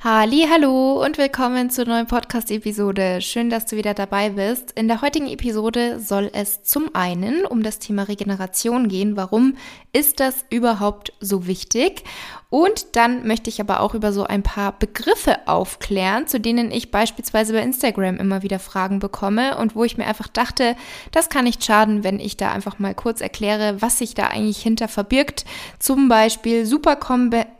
[0.00, 3.20] Halli, hallo und willkommen zur neuen Podcast-Episode.
[3.20, 4.70] Schön, dass du wieder dabei bist.
[4.78, 9.16] In der heutigen Episode soll es zum einen um das Thema Regeneration gehen.
[9.16, 9.56] Warum
[9.92, 12.04] ist das überhaupt so wichtig?
[12.48, 16.92] Und dann möchte ich aber auch über so ein paar Begriffe aufklären, zu denen ich
[16.92, 20.76] beispielsweise bei Instagram immer wieder Fragen bekomme und wo ich mir einfach dachte,
[21.10, 24.62] das kann nicht schaden, wenn ich da einfach mal kurz erkläre, was sich da eigentlich
[24.62, 25.44] hinter verbirgt.
[25.80, 26.66] Zum Beispiel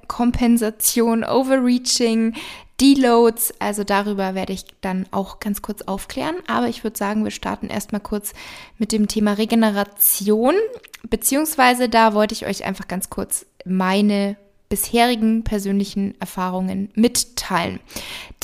[0.08, 2.34] Superkompensation, Overreaching,
[2.80, 6.36] Deloads, also darüber werde ich dann auch ganz kurz aufklären.
[6.46, 8.32] Aber ich würde sagen, wir starten erstmal kurz
[8.78, 10.54] mit dem Thema Regeneration,
[11.08, 14.36] beziehungsweise da wollte ich euch einfach ganz kurz meine
[14.68, 17.80] bisherigen persönlichen Erfahrungen mitteilen.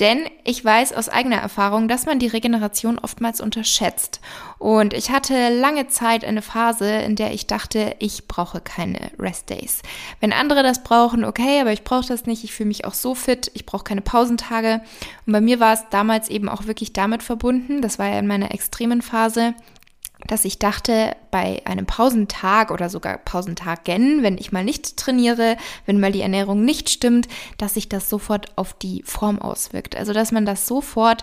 [0.00, 4.20] Denn ich weiß aus eigener Erfahrung, dass man die Regeneration oftmals unterschätzt.
[4.58, 9.50] Und ich hatte lange Zeit eine Phase, in der ich dachte, ich brauche keine Rest
[9.50, 9.82] Days.
[10.20, 12.42] Wenn andere das brauchen, okay, aber ich brauche das nicht.
[12.42, 13.50] Ich fühle mich auch so fit.
[13.54, 14.80] Ich brauche keine Pausentage.
[15.26, 17.82] Und bei mir war es damals eben auch wirklich damit verbunden.
[17.82, 19.54] Das war ja in meiner extremen Phase
[20.26, 26.00] dass ich dachte, bei einem Pausentag oder sogar Pausentagen, wenn ich mal nicht trainiere, wenn
[26.00, 29.96] mal die Ernährung nicht stimmt, dass sich das sofort auf die Form auswirkt.
[29.96, 31.22] Also, dass man das sofort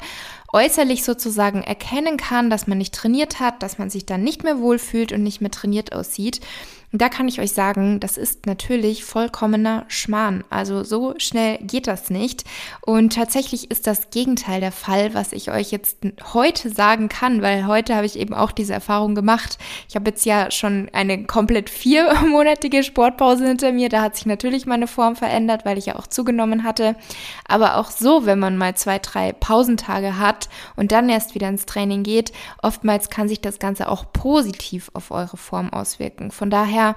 [0.53, 4.59] äußerlich sozusagen erkennen kann, dass man nicht trainiert hat, dass man sich dann nicht mehr
[4.59, 6.41] wohlfühlt und nicht mehr trainiert aussieht.
[6.91, 10.44] Und da kann ich euch sagen, das ist natürlich vollkommener Schmarrn.
[10.50, 12.44] Also so schnell geht das nicht.
[12.81, 16.00] Und tatsächlich ist das Gegenteil der Fall, was ich euch jetzt
[16.34, 19.57] heute sagen kann, weil heute habe ich eben auch diese Erfahrung gemacht.
[19.88, 23.88] Ich habe jetzt ja schon eine komplett viermonatige Sportpause hinter mir.
[23.88, 26.97] Da hat sich natürlich meine Form verändert, weil ich ja auch zugenommen hatte.
[27.47, 31.66] Aber auch so, wenn man mal zwei, drei Pausentage hat und dann erst wieder ins
[31.66, 36.31] Training geht, oftmals kann sich das Ganze auch positiv auf eure Form auswirken.
[36.31, 36.96] Von daher daher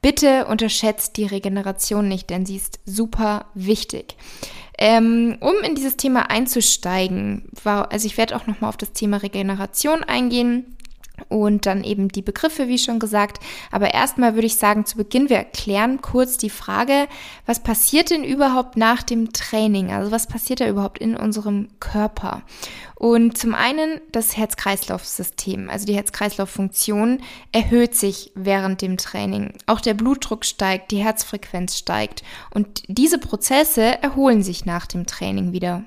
[0.00, 4.16] bitte unterschätzt die Regeneration nicht, denn sie ist super wichtig.
[4.76, 9.18] Ähm, um in dieses Thema einzusteigen, war, also ich werde auch nochmal auf das Thema
[9.18, 10.76] Regeneration eingehen
[11.28, 13.42] und dann eben die Begriffe, wie schon gesagt.
[13.70, 17.06] Aber erstmal würde ich sagen, zu Beginn, wir erklären kurz die Frage,
[17.46, 19.90] was passiert denn überhaupt nach dem Training?
[19.90, 22.42] Also was passiert da überhaupt in unserem Körper?
[22.96, 27.20] Und zum einen das Herz-Kreislauf-System, also die Herz-Kreislauf-Funktion
[27.52, 29.52] erhöht sich während dem Training.
[29.66, 32.22] Auch der Blutdruck steigt, die Herzfrequenz steigt.
[32.52, 35.84] Und diese Prozesse erholen sich nach dem Training wieder.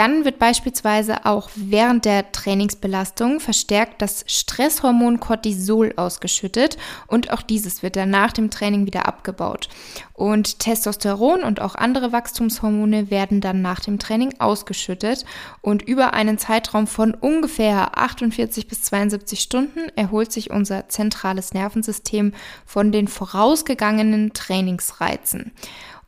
[0.00, 7.82] Dann wird beispielsweise auch während der Trainingsbelastung verstärkt das Stresshormon Cortisol ausgeschüttet und auch dieses
[7.82, 9.68] wird dann nach dem Training wieder abgebaut.
[10.14, 15.26] Und Testosteron und auch andere Wachstumshormone werden dann nach dem Training ausgeschüttet
[15.60, 22.32] und über einen Zeitraum von ungefähr 48 bis 72 Stunden erholt sich unser zentrales Nervensystem
[22.64, 25.52] von den vorausgegangenen Trainingsreizen.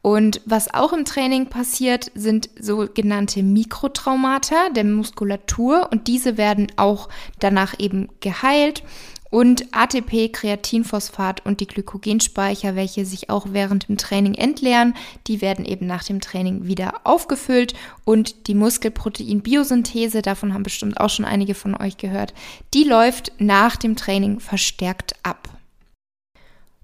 [0.02, 7.08] Und was auch im Training passiert, sind sogenannte Mikrotraumata der Muskulatur und diese werden auch
[7.38, 8.82] danach eben geheilt.
[9.30, 14.94] Und ATP, Kreatinphosphat und die Glykogenspeicher, welche sich auch während dem Training entleeren,
[15.26, 17.72] die werden eben nach dem Training wieder aufgefüllt.
[18.04, 22.34] Und die Muskelprotein-Biosynthese, davon haben bestimmt auch schon einige von euch gehört,
[22.74, 25.48] die läuft nach dem Training verstärkt ab.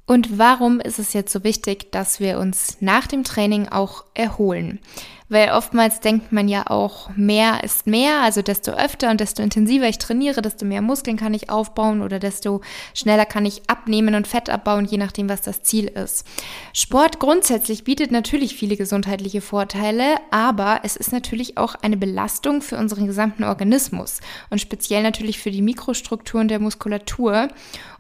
[0.09, 4.81] Und warum ist es jetzt so wichtig, dass wir uns nach dem Training auch erholen?
[5.31, 9.87] Weil oftmals denkt man ja auch, mehr ist mehr, also desto öfter und desto intensiver
[9.87, 12.63] ich trainiere, desto mehr Muskeln kann ich aufbauen oder desto
[12.95, 16.27] schneller kann ich abnehmen und Fett abbauen, je nachdem, was das Ziel ist.
[16.73, 22.79] Sport grundsätzlich bietet natürlich viele gesundheitliche Vorteile, aber es ist natürlich auch eine Belastung für
[22.79, 27.49] unseren gesamten Organismus und speziell natürlich für die Mikrostrukturen der Muskulatur.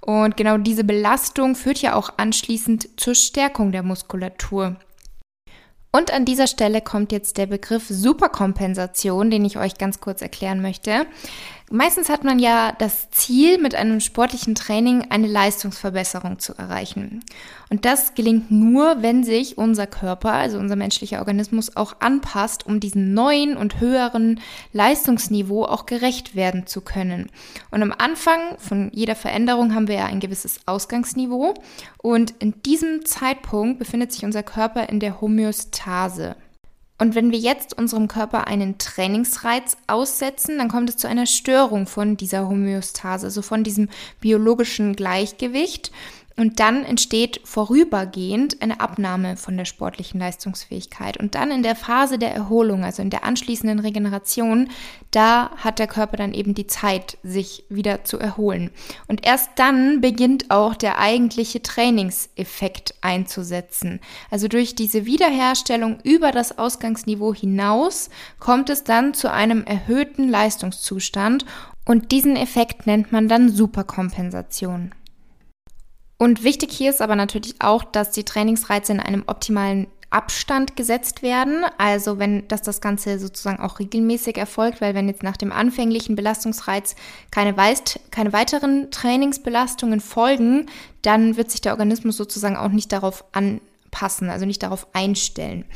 [0.00, 4.76] Und genau diese Belastung führt ja auch anschließend zur Stärkung der Muskulatur.
[5.90, 10.60] Und an dieser Stelle kommt jetzt der Begriff Superkompensation, den ich euch ganz kurz erklären
[10.60, 11.06] möchte.
[11.70, 17.22] Meistens hat man ja das Ziel, mit einem sportlichen Training eine Leistungsverbesserung zu erreichen.
[17.68, 22.80] Und das gelingt nur, wenn sich unser Körper, also unser menschlicher Organismus, auch anpasst, um
[22.80, 24.40] diesem neuen und höheren
[24.72, 27.28] Leistungsniveau auch gerecht werden zu können.
[27.70, 31.52] Und am Anfang von jeder Veränderung haben wir ja ein gewisses Ausgangsniveau.
[31.98, 36.34] Und in diesem Zeitpunkt befindet sich unser Körper in der Homöostase.
[36.98, 41.86] Und wenn wir jetzt unserem Körper einen Trainingsreiz aussetzen, dann kommt es zu einer Störung
[41.86, 43.88] von dieser Homöostase, also von diesem
[44.20, 45.92] biologischen Gleichgewicht.
[46.38, 51.16] Und dann entsteht vorübergehend eine Abnahme von der sportlichen Leistungsfähigkeit.
[51.16, 54.70] Und dann in der Phase der Erholung, also in der anschließenden Regeneration,
[55.10, 58.70] da hat der Körper dann eben die Zeit, sich wieder zu erholen.
[59.08, 63.98] Und erst dann beginnt auch der eigentliche Trainingseffekt einzusetzen.
[64.30, 71.44] Also durch diese Wiederherstellung über das Ausgangsniveau hinaus kommt es dann zu einem erhöhten Leistungszustand.
[71.84, 74.92] Und diesen Effekt nennt man dann Superkompensation.
[76.18, 81.22] Und wichtig hier ist aber natürlich auch, dass die Trainingsreize in einem optimalen Abstand gesetzt
[81.22, 81.64] werden.
[81.76, 86.16] Also wenn, dass das Ganze sozusagen auch regelmäßig erfolgt, weil wenn jetzt nach dem anfänglichen
[86.16, 86.96] Belastungsreiz
[87.30, 90.66] keine, Weist, keine weiteren Trainingsbelastungen folgen,
[91.02, 95.66] dann wird sich der Organismus sozusagen auch nicht darauf anpassen, also nicht darauf einstellen.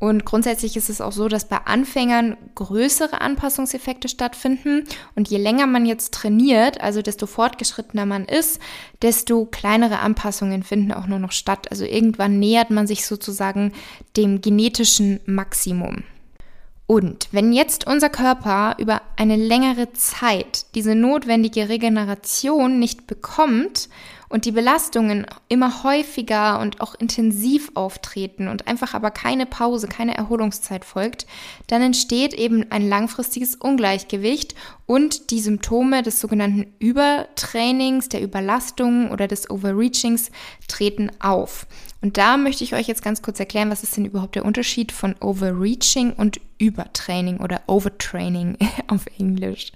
[0.00, 4.84] Und grundsätzlich ist es auch so, dass bei Anfängern größere Anpassungseffekte stattfinden.
[5.16, 8.60] Und je länger man jetzt trainiert, also desto fortgeschrittener man ist,
[9.02, 11.70] desto kleinere Anpassungen finden auch nur noch statt.
[11.70, 13.72] Also irgendwann nähert man sich sozusagen
[14.16, 16.04] dem genetischen Maximum.
[16.86, 23.90] Und wenn jetzt unser Körper über eine längere Zeit diese notwendige Regeneration nicht bekommt
[24.28, 30.16] und die Belastungen immer häufiger und auch intensiv auftreten und einfach aber keine Pause, keine
[30.16, 31.26] Erholungszeit folgt,
[31.66, 34.54] dann entsteht eben ein langfristiges Ungleichgewicht
[34.86, 40.30] und die Symptome des sogenannten Übertrainings, der Überlastung oder des Overreachings
[40.66, 41.66] treten auf.
[42.00, 44.92] Und da möchte ich euch jetzt ganz kurz erklären, was ist denn überhaupt der Unterschied
[44.92, 49.72] von Overreaching und Übertraining oder Overtraining auf Englisch.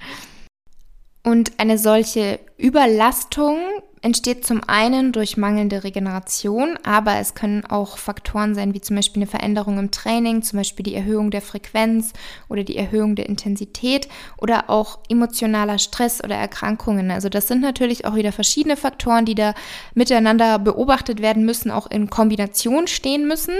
[1.24, 3.58] Und eine solche Überlastung
[4.02, 9.22] entsteht zum einen durch mangelnde Regeneration, aber es können auch Faktoren sein, wie zum Beispiel
[9.22, 12.12] eine Veränderung im Training, zum Beispiel die Erhöhung der Frequenz
[12.48, 17.10] oder die Erhöhung der Intensität oder auch emotionaler Stress oder Erkrankungen.
[17.12, 19.54] Also das sind natürlich auch wieder verschiedene Faktoren, die da
[19.94, 23.54] miteinander beobachtet werden müssen, auch in Kombination stehen müssen.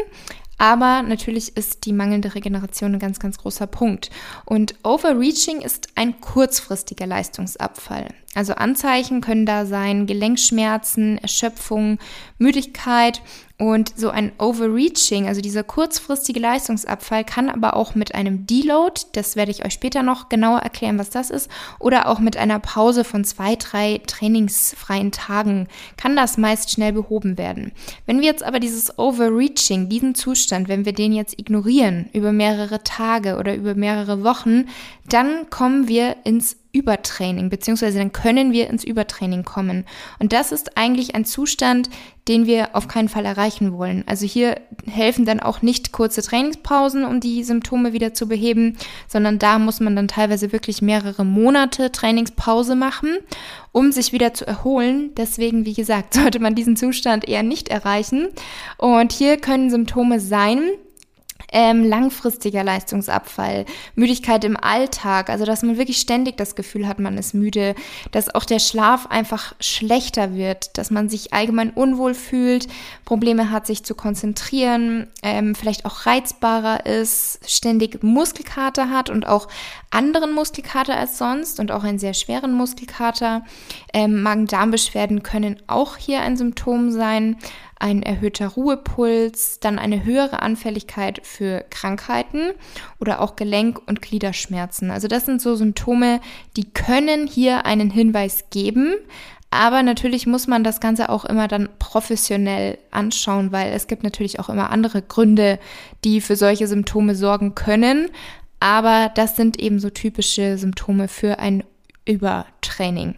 [0.59, 4.11] Aber natürlich ist die mangelnde Regeneration ein ganz, ganz großer Punkt.
[4.45, 8.09] Und Overreaching ist ein kurzfristiger Leistungsabfall.
[8.35, 11.99] Also Anzeichen können da sein Gelenkschmerzen, Erschöpfung,
[12.39, 13.21] Müdigkeit
[13.59, 19.37] und so ein Overreaching, also dieser kurzfristige Leistungsabfall kann aber auch mit einem Deload, das
[19.37, 21.49] werde ich euch später noch genauer erklären, was das ist,
[21.79, 27.39] oder auch mit einer Pause von zwei, drei trainingsfreien Tagen kann das meist schnell behoben
[27.39, 27.71] werden.
[28.07, 32.83] Wenn wir jetzt aber dieses Overreaching, diesen Zustand, wenn wir den jetzt ignorieren über mehrere
[32.83, 34.65] Tage oder über mehrere Wochen,
[35.09, 39.85] dann kommen wir ins Übertraining, beziehungsweise dann können wir ins Übertraining kommen.
[40.19, 41.91] Und das ist eigentlich ein Zustand,
[42.29, 44.05] den wir auf keinen Fall erreichen wollen.
[44.07, 49.39] Also hier helfen dann auch nicht kurze Trainingspausen, um die Symptome wieder zu beheben, sondern
[49.39, 53.19] da muss man dann teilweise wirklich mehrere Monate Trainingspause machen,
[53.73, 55.11] um sich wieder zu erholen.
[55.17, 58.29] Deswegen, wie gesagt, sollte man diesen Zustand eher nicht erreichen.
[58.79, 60.61] Und hier können Symptome sein,
[61.53, 67.19] ähm, langfristiger Leistungsabfall, Müdigkeit im Alltag, also dass man wirklich ständig das Gefühl hat, man
[67.19, 67.75] ist müde,
[68.11, 72.69] dass auch der Schlaf einfach schlechter wird, dass man sich allgemein unwohl fühlt,
[73.05, 79.49] Probleme hat, sich zu konzentrieren, ähm, vielleicht auch reizbarer ist, ständig Muskelkater hat und auch
[79.93, 83.45] anderen Muskelkater als sonst und auch einen sehr schweren Muskelkater.
[83.93, 87.37] Ähm, Magen-Darm-Beschwerden können auch hier ein Symptom sein
[87.83, 92.53] ein erhöhter Ruhepuls, dann eine höhere Anfälligkeit für Krankheiten
[93.01, 94.93] oder auch Gelenk- und Gliederschmerzen.
[94.93, 96.21] Also das sind so Symptome,
[96.57, 98.95] die können hier einen Hinweis geben,
[99.55, 104.41] Aber natürlich muss man das Ganze auch immer dann professionell anschauen, weil es gibt natürlich
[104.41, 105.59] auch immer andere Gründe,
[106.05, 108.09] die für solche Symptome sorgen können.
[108.63, 111.65] Aber das sind eben so typische Symptome für ein
[112.05, 113.17] Übertraining.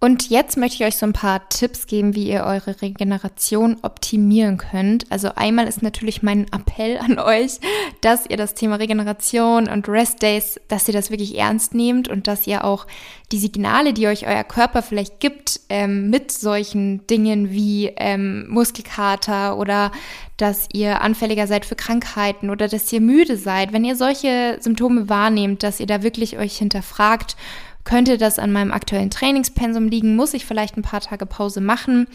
[0.00, 4.56] Und jetzt möchte ich euch so ein paar Tipps geben, wie ihr eure Regeneration optimieren
[4.56, 5.10] könnt.
[5.10, 7.58] Also einmal ist natürlich mein Appell an euch,
[8.00, 12.28] dass ihr das Thema Regeneration und Rest Days, dass ihr das wirklich ernst nehmt und
[12.28, 12.86] dass ihr auch
[13.32, 19.58] die Signale, die euch euer Körper vielleicht gibt, ähm, mit solchen Dingen wie ähm, Muskelkater
[19.58, 19.90] oder
[20.36, 25.08] dass ihr anfälliger seid für Krankheiten oder dass ihr müde seid, wenn ihr solche Symptome
[25.08, 27.36] wahrnehmt, dass ihr da wirklich euch hinterfragt,
[27.88, 30.14] könnte das an meinem aktuellen Trainingspensum liegen?
[30.14, 32.06] Muss ich vielleicht ein paar Tage Pause machen,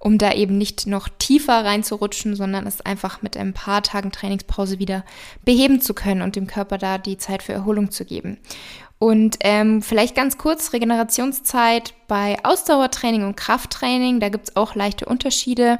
[0.00, 4.80] um da eben nicht noch tiefer reinzurutschen, sondern es einfach mit ein paar Tagen Trainingspause
[4.80, 5.04] wieder
[5.44, 8.38] beheben zu können und dem Körper da die Zeit für Erholung zu geben?
[8.98, 14.18] Und ähm, vielleicht ganz kurz Regenerationszeit bei Ausdauertraining und Krafttraining.
[14.18, 15.78] Da gibt's auch leichte Unterschiede.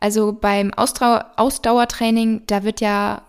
[0.00, 3.22] Also beim Ausdauer Ausdauertraining, da wird ja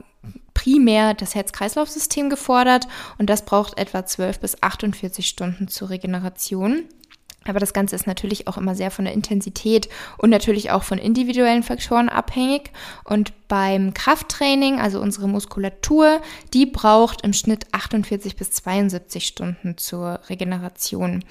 [0.67, 6.83] primär das Herz-Kreislauf-System gefordert und das braucht etwa 12 bis 48 Stunden zur Regeneration.
[7.49, 10.97] Aber das Ganze ist natürlich auch immer sehr von der Intensität und natürlich auch von
[10.97, 12.71] individuellen Faktoren abhängig.
[13.03, 16.21] Und beim Krafttraining, also unsere Muskulatur,
[16.53, 21.23] die braucht im Schnitt 48 bis 72 Stunden zur Regeneration.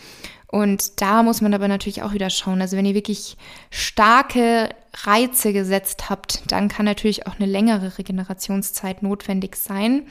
[0.48, 2.60] Und da muss man aber natürlich auch wieder schauen.
[2.60, 3.36] Also wenn ihr wirklich
[3.70, 4.70] starke
[5.04, 10.06] Reize gesetzt habt, dann kann natürlich auch eine längere Regenerationszeit notwendig sein.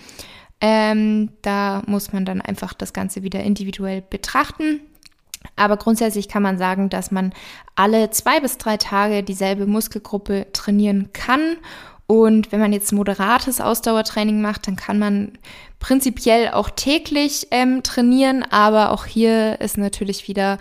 [0.61, 4.81] Ähm, da muss man dann einfach das Ganze wieder individuell betrachten.
[5.55, 7.33] Aber grundsätzlich kann man sagen, dass man
[7.75, 11.57] alle zwei bis drei Tage dieselbe Muskelgruppe trainieren kann.
[12.07, 15.37] Und wenn man jetzt moderates Ausdauertraining macht, dann kann man
[15.79, 18.43] prinzipiell auch täglich ähm, trainieren.
[18.43, 20.57] Aber auch hier ist natürlich wieder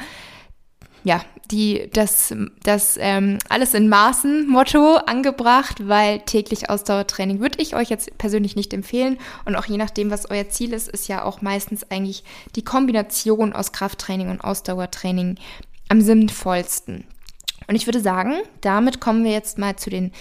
[1.05, 1.21] ja,
[1.51, 7.91] die, das, das ähm, alles in Maßen Motto angebracht, weil täglich Ausdauertraining würde ich euch
[7.91, 9.19] jetzt persönlich nicht empfehlen.
[9.45, 12.25] Und auch je nachdem, was euer Ziel ist, ist ja auch meistens eigentlich
[12.57, 15.37] die Kombination aus Krafttraining und Ausdauertraining
[15.89, 17.05] am sinnvollsten.
[17.67, 20.13] Und ich würde sagen, damit kommen wir jetzt mal zu den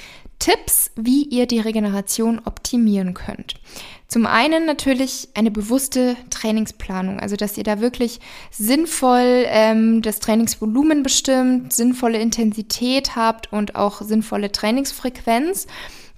[0.44, 3.54] Tipps, wie ihr die Regeneration optimieren könnt.
[4.10, 8.20] Zum einen natürlich eine bewusste Trainingsplanung, also dass ihr da wirklich
[8.52, 15.66] sinnvoll ähm, das Trainingsvolumen bestimmt, sinnvolle Intensität habt und auch sinnvolle Trainingsfrequenz.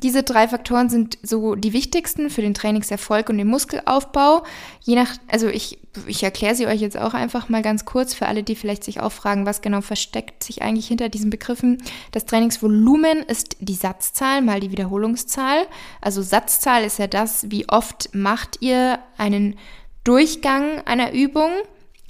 [0.01, 4.43] Diese drei Faktoren sind so die wichtigsten für den Trainingserfolg und den Muskelaufbau.
[4.81, 5.77] Je nach, also ich,
[6.07, 8.99] ich erkläre sie euch jetzt auch einfach mal ganz kurz für alle, die vielleicht sich
[8.99, 11.81] auch fragen, was genau versteckt sich eigentlich hinter diesen Begriffen.
[12.11, 15.65] Das Trainingsvolumen ist die Satzzahl mal die Wiederholungszahl.
[16.01, 19.57] Also Satzzahl ist ja das, wie oft macht ihr einen
[20.03, 21.51] Durchgang einer Übung.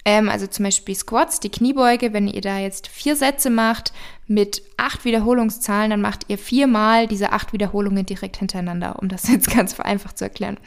[0.07, 3.91] Ähm, also zum Beispiel Squats, die Kniebeuge, wenn ihr da jetzt vier Sätze macht
[4.27, 9.49] mit acht Wiederholungszahlen, dann macht ihr viermal diese acht Wiederholungen direkt hintereinander, um das jetzt
[9.49, 10.57] ganz vereinfacht zu erklären.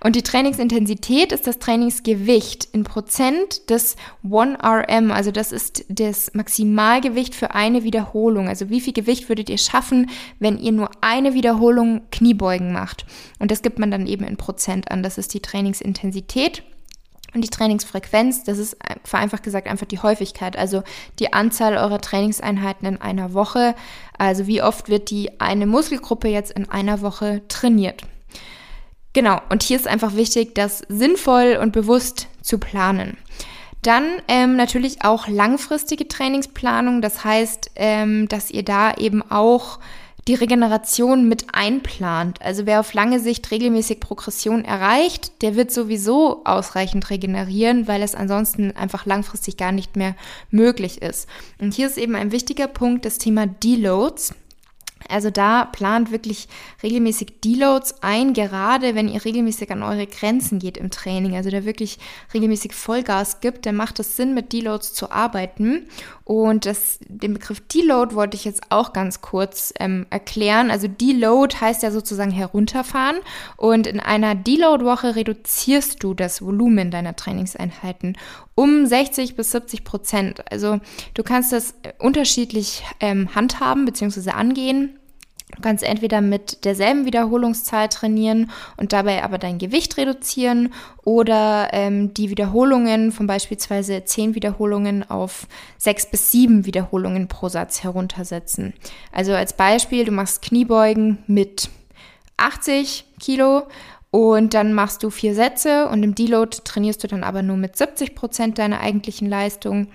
[0.00, 7.34] Und die Trainingsintensität ist das Trainingsgewicht in Prozent des 1RM, also das ist das Maximalgewicht
[7.34, 8.48] für eine Wiederholung.
[8.48, 13.06] Also wie viel Gewicht würdet ihr schaffen, wenn ihr nur eine Wiederholung Kniebeugen macht?
[13.38, 15.02] Und das gibt man dann eben in Prozent an.
[15.02, 16.62] Das ist die Trainingsintensität.
[17.34, 20.84] Und die Trainingsfrequenz, das ist vereinfacht gesagt einfach die Häufigkeit, also
[21.18, 23.74] die Anzahl eurer Trainingseinheiten in einer Woche.
[24.16, 28.02] Also wie oft wird die eine Muskelgruppe jetzt in einer Woche trainiert.
[29.14, 33.16] Genau, und hier ist einfach wichtig, das sinnvoll und bewusst zu planen.
[33.82, 39.78] Dann ähm, natürlich auch langfristige Trainingsplanung, das heißt, ähm, dass ihr da eben auch
[40.26, 42.40] die Regeneration mit einplant.
[42.40, 48.14] Also wer auf lange Sicht regelmäßig Progression erreicht, der wird sowieso ausreichend regenerieren, weil es
[48.14, 50.14] ansonsten einfach langfristig gar nicht mehr
[50.50, 51.28] möglich ist.
[51.60, 54.34] Und hier ist eben ein wichtiger Punkt das Thema Deloads.
[55.08, 56.48] Also da plant wirklich
[56.82, 61.64] regelmäßig Deloads ein, gerade wenn ihr regelmäßig an eure Grenzen geht im Training, also da
[61.64, 61.98] wirklich
[62.32, 65.86] regelmäßig Vollgas gibt, dann macht es Sinn, mit Deloads zu arbeiten.
[66.24, 70.70] Und das, den Begriff Deload wollte ich jetzt auch ganz kurz ähm, erklären.
[70.70, 73.16] Also Deload heißt ja sozusagen herunterfahren
[73.56, 78.16] und in einer Deload-Woche reduzierst du das Volumen deiner Trainingseinheiten
[78.54, 80.50] um 60 bis 70 Prozent.
[80.50, 80.80] Also
[81.14, 84.30] du kannst das unterschiedlich ähm, handhaben bzw.
[84.30, 84.98] angehen.
[85.54, 90.72] Du kannst entweder mit derselben Wiederholungszahl trainieren und dabei aber dein Gewicht reduzieren
[91.04, 95.46] oder ähm, die Wiederholungen von beispielsweise 10 Wiederholungen auf
[95.78, 98.74] 6 bis 7 Wiederholungen pro Satz heruntersetzen.
[99.12, 101.70] Also als Beispiel, du machst Kniebeugen mit
[102.36, 103.62] 80 Kilo
[104.14, 107.76] und dann machst du vier Sätze und im Deload trainierst du dann aber nur mit
[107.76, 109.88] 70 Prozent deiner eigentlichen Leistung.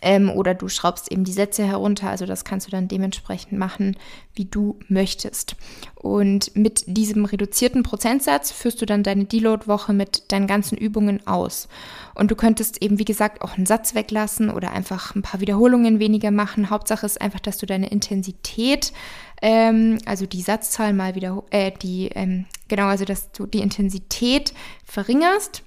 [0.00, 2.08] Ähm, oder du schraubst eben die Sätze herunter.
[2.08, 3.98] Also das kannst du dann dementsprechend machen,
[4.34, 5.54] wie du möchtest.
[5.96, 11.68] Und mit diesem reduzierten Prozentsatz führst du dann deine Deload-Woche mit deinen ganzen Übungen aus.
[12.14, 15.98] Und du könntest eben, wie gesagt, auch einen Satz weglassen oder einfach ein paar Wiederholungen
[15.98, 16.70] weniger machen.
[16.70, 18.94] Hauptsache ist einfach, dass du deine Intensität,
[19.42, 24.52] ähm, also die Satzzahl mal wieder, äh, die, ähm, genau, also dass du die Intensität
[24.84, 25.62] verringerst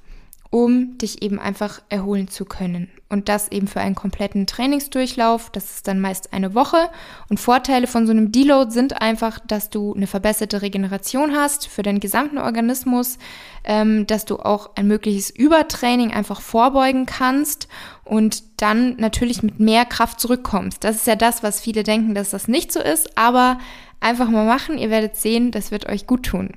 [0.51, 2.89] um dich eben einfach erholen zu können.
[3.07, 5.49] Und das eben für einen kompletten Trainingsdurchlauf.
[5.51, 6.89] Das ist dann meist eine Woche.
[7.27, 11.81] Und Vorteile von so einem Deload sind einfach, dass du eine verbesserte Regeneration hast für
[11.81, 13.17] deinen gesamten Organismus,
[13.63, 17.67] ähm, dass du auch ein mögliches Übertraining einfach vorbeugen kannst
[18.03, 20.83] und dann natürlich mit mehr Kraft zurückkommst.
[20.83, 23.17] Das ist ja das, was viele denken, dass das nicht so ist.
[23.17, 23.59] Aber
[23.99, 24.77] einfach mal machen.
[24.77, 26.51] Ihr werdet sehen, das wird euch gut tun.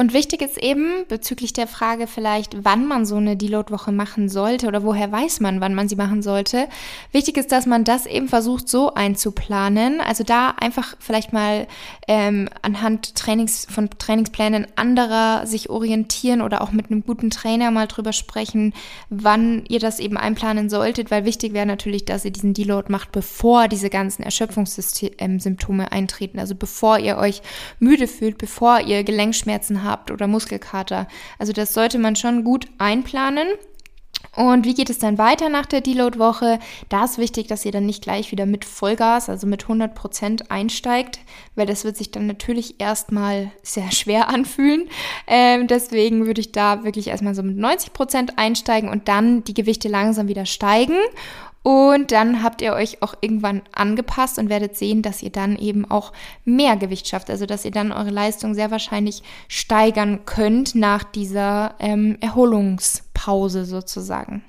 [0.00, 4.66] Und wichtig ist eben bezüglich der Frage vielleicht, wann man so eine Deload-Woche machen sollte
[4.66, 6.68] oder woher weiß man, wann man sie machen sollte.
[7.12, 10.00] Wichtig ist, dass man das eben versucht so einzuplanen.
[10.00, 11.66] Also da einfach vielleicht mal
[12.08, 17.86] ähm, anhand Trainings von Trainingsplänen anderer sich orientieren oder auch mit einem guten Trainer mal
[17.86, 18.72] drüber sprechen,
[19.10, 23.12] wann ihr das eben einplanen solltet, weil wichtig wäre natürlich, dass ihr diesen Deload macht,
[23.12, 26.38] bevor diese ganzen Erschöpfungssymptome eintreten.
[26.38, 27.42] Also bevor ihr euch
[27.80, 31.06] müde fühlt, bevor ihr Gelenkschmerzen habt habt oder Muskelkater.
[31.38, 33.48] Also das sollte man schon gut einplanen.
[34.36, 36.60] Und wie geht es dann weiter nach der Deload-Woche?
[36.88, 40.50] Da ist wichtig, dass ihr dann nicht gleich wieder mit Vollgas, also mit 100 Prozent
[40.52, 41.18] einsteigt,
[41.56, 44.88] weil das wird sich dann natürlich erstmal sehr schwer anfühlen.
[45.26, 49.54] Ähm, deswegen würde ich da wirklich erstmal so mit 90 Prozent einsteigen und dann die
[49.54, 50.96] Gewichte langsam wieder steigen.
[51.62, 55.90] Und dann habt ihr euch auch irgendwann angepasst und werdet sehen, dass ihr dann eben
[55.90, 56.12] auch
[56.44, 57.28] mehr Gewicht schafft.
[57.28, 64.42] Also dass ihr dann eure Leistung sehr wahrscheinlich steigern könnt nach dieser ähm, Erholungspause sozusagen.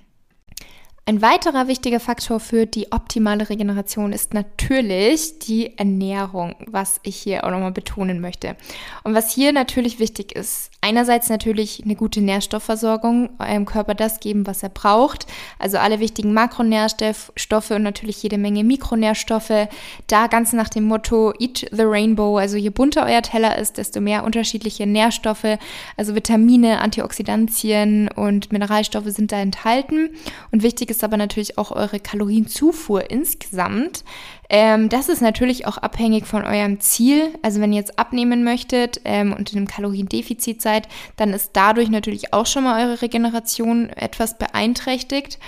[1.08, 7.44] Ein weiterer wichtiger Faktor für die optimale Regeneration ist natürlich die Ernährung, was ich hier
[7.44, 8.56] auch nochmal betonen möchte.
[9.04, 14.46] Und was hier natürlich wichtig ist, einerseits natürlich eine gute Nährstoffversorgung, eurem Körper das geben,
[14.46, 15.26] was er braucht,
[15.58, 19.68] also alle wichtigen Makronährstoffe und natürlich jede Menge Mikronährstoffe,
[20.06, 24.02] da ganz nach dem Motto Eat the Rainbow, also je bunter euer Teller ist, desto
[24.02, 25.58] mehr unterschiedliche Nährstoffe,
[25.98, 30.12] also Vitamine, Antioxidantien und Mineralstoffe sind da enthalten.
[30.52, 34.04] Und wichtig ist aber natürlich auch eure Kalorienzufuhr insgesamt.
[34.50, 37.30] Ähm, das ist natürlich auch abhängig von eurem Ziel.
[37.42, 41.90] Also wenn ihr jetzt abnehmen möchtet ähm, und in einem Kaloriendefizit seid, dann ist dadurch
[41.90, 45.40] natürlich auch schon mal eure Regeneration etwas beeinträchtigt.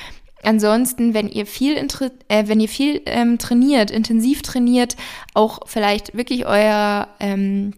[0.43, 4.97] Ansonsten, wenn ihr viel, äh, wenn ihr viel ähm, trainiert, intensiv trainiert,
[5.33, 7.73] auch vielleicht wirklich euer ähm,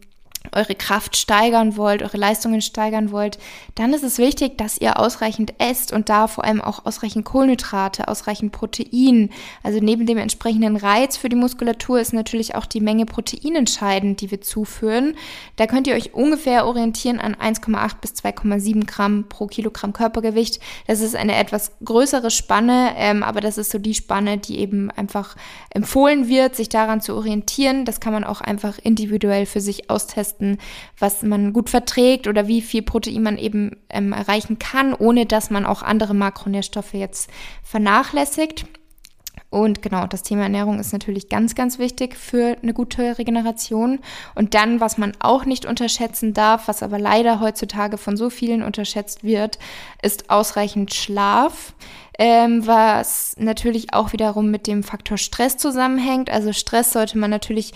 [0.54, 3.38] eure Kraft steigern wollt, eure Leistungen steigern wollt,
[3.76, 8.08] dann ist es wichtig, dass ihr ausreichend esst und da vor allem auch ausreichend Kohlenhydrate,
[8.08, 9.30] ausreichend Protein.
[9.64, 14.22] Also neben dem entsprechenden Reiz für die Muskulatur ist natürlich auch die Menge Protein entscheidend,
[14.22, 15.16] die wir zuführen.
[15.56, 20.60] Da könnt ihr euch ungefähr orientieren an 1,8 bis 2,7 Gramm pro Kilogramm Körpergewicht.
[20.88, 24.92] Das ist eine etwas größere Spanne, ähm, aber das ist so die Spanne, die eben
[24.92, 25.36] einfach
[25.70, 27.86] empfohlen wird, sich daran zu orientieren.
[27.86, 30.58] Das kann man auch einfach individuell für sich austesten testen,
[31.00, 35.50] was man gut verträgt oder wie viel Protein man eben ähm, erreichen kann, ohne dass
[35.50, 37.30] man auch andere Makronährstoffe jetzt
[37.64, 38.66] vernachlässigt.
[39.50, 44.00] Und genau, das Thema Ernährung ist natürlich ganz, ganz wichtig für eine gute Regeneration.
[44.34, 48.64] Und dann, was man auch nicht unterschätzen darf, was aber leider heutzutage von so vielen
[48.64, 49.58] unterschätzt wird,
[50.02, 51.74] ist ausreichend Schlaf.
[52.18, 56.30] Ähm, was natürlich auch wiederum mit dem Faktor Stress zusammenhängt.
[56.30, 57.74] Also Stress sollte man natürlich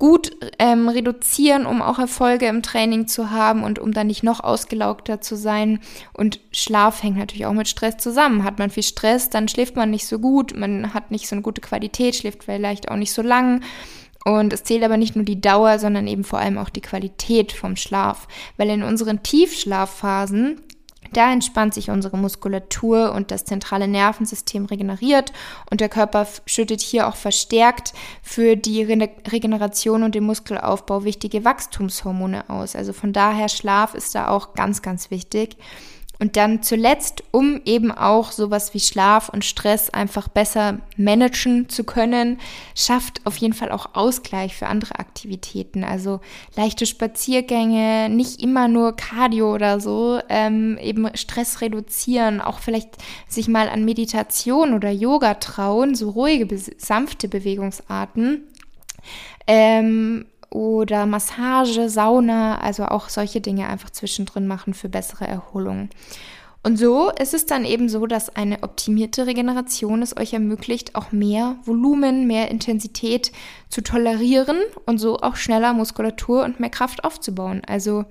[0.00, 4.40] gut ähm, reduzieren, um auch Erfolge im Training zu haben und um dann nicht noch
[4.40, 5.78] ausgelaugter zu sein.
[6.14, 8.42] Und Schlaf hängt natürlich auch mit Stress zusammen.
[8.42, 11.42] Hat man viel Stress, dann schläft man nicht so gut, man hat nicht so eine
[11.42, 13.62] gute Qualität, schläft vielleicht auch nicht so lang.
[14.24, 17.52] Und es zählt aber nicht nur die Dauer, sondern eben vor allem auch die Qualität
[17.52, 18.26] vom Schlaf.
[18.56, 20.62] Weil in unseren Tiefschlafphasen
[21.12, 25.32] da entspannt sich unsere Muskulatur und das zentrale Nervensystem regeneriert
[25.70, 27.92] und der Körper schüttet hier auch verstärkt
[28.22, 32.76] für die Re Regeneration und den Muskelaufbau wichtige Wachstumshormone aus.
[32.76, 35.56] Also von daher Schlaf ist da auch ganz, ganz wichtig.
[36.20, 41.82] Und dann zuletzt, um eben auch sowas wie Schlaf und Stress einfach besser managen zu
[41.82, 42.38] können,
[42.74, 45.82] schafft auf jeden Fall auch Ausgleich für andere Aktivitäten.
[45.82, 46.20] Also
[46.56, 53.48] leichte Spaziergänge, nicht immer nur Cardio oder so, ähm, eben Stress reduzieren, auch vielleicht sich
[53.48, 58.42] mal an Meditation oder Yoga trauen, so ruhige, sanfte Bewegungsarten.
[59.46, 65.88] Ähm, oder Massage, Sauna, also auch solche Dinge einfach zwischendrin machen für bessere Erholung.
[66.62, 71.10] Und so ist es dann eben so, dass eine optimierte Regeneration es euch ermöglicht, auch
[71.10, 73.32] mehr Volumen, mehr Intensität
[73.70, 77.62] zu tolerieren und so auch schneller Muskulatur und mehr Kraft aufzubauen.
[77.66, 78.04] Also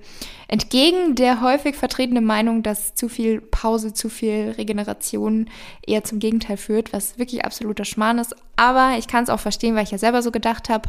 [0.48, 5.48] entgegen der häufig vertretenen Meinung, dass zu viel Pause, zu viel Regeneration
[5.86, 8.34] eher zum Gegenteil führt, was wirklich absoluter Schmarrn ist.
[8.56, 10.88] Aber ich kann es auch verstehen, weil ich ja selber so gedacht habe.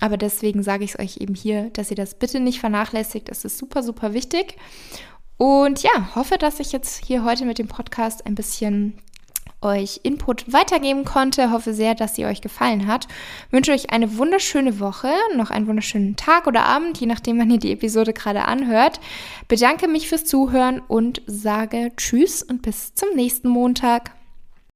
[0.00, 3.30] Aber deswegen sage ich es euch eben hier, dass ihr das bitte nicht vernachlässigt.
[3.30, 4.56] Das ist super, super wichtig.
[5.36, 8.98] Und ja, hoffe, dass ich jetzt hier heute mit dem Podcast ein bisschen
[9.62, 11.50] euch Input weitergeben konnte.
[11.50, 13.08] Hoffe sehr, dass sie euch gefallen hat.
[13.50, 17.58] Wünsche euch eine wunderschöne Woche, noch einen wunderschönen Tag oder Abend, je nachdem, wann ihr
[17.58, 19.00] die Episode gerade anhört.
[19.48, 24.12] Bedanke mich fürs Zuhören und sage Tschüss und bis zum nächsten Montag.